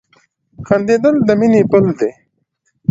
[0.67, 2.11] •خندېدل د مینې پل دی.